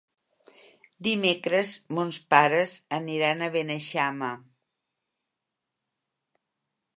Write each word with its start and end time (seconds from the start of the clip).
Dimecres 1.07 1.73
mons 1.97 2.19
pares 2.35 2.73
aniran 2.97 3.43
a 3.43 3.51
Beneixama. 3.57 4.31